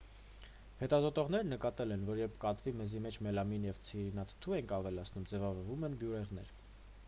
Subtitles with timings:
[0.77, 5.99] հետազոտողներն նկատել են որ երբ կատվի մեզի մեջ մելամին և ցիանուրաթթու են ավելացնում ձևավորվում են
[6.05, 6.51] բյուրեղներ